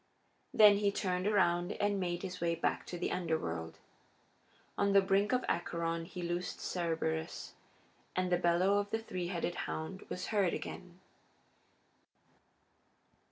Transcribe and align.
Then 0.51 0.77
he 0.77 0.91
turned 0.91 1.27
around 1.27 1.73
and 1.73 1.99
made 1.99 2.23
his 2.23 2.41
way 2.41 2.55
back 2.55 2.87
to 2.87 2.97
the 2.97 3.11
Underworld. 3.11 3.77
On 4.75 4.93
the 4.93 4.99
brink 5.01 5.31
of 5.31 5.45
Acheron 5.47 6.05
he 6.05 6.23
loosed 6.23 6.59
Cerberus, 6.59 7.53
and 8.15 8.31
the 8.31 8.37
bellow 8.39 8.79
of 8.79 8.89
the 8.89 8.97
three 8.97 9.27
headed 9.27 9.53
hound 9.69 10.01
was 10.09 10.25
heard 10.33 10.55
again. 10.55 11.01